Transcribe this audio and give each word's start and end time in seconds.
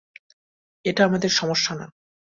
এটা 0.85 1.01
আমাদের 1.05 1.31
সমস্যা 1.31 1.73
না। 1.75 1.85